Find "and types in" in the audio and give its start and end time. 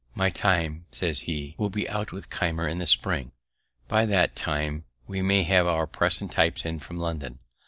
6.21-6.79